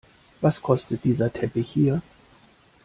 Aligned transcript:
Was 0.41 0.59
kostet 0.63 1.03
dieser 1.03 1.31
Teppich 1.31 1.69
hier? 1.71 2.01